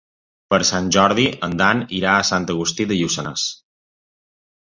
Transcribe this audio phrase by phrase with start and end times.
[0.53, 3.43] Per Sant Jordi en Dan irà a Sant Agustí de Lluçanès.